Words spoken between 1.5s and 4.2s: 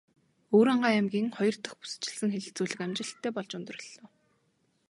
дахь бүсчилсэн хэлэлцүүлэг амжилттай болж өндөрлөлөө.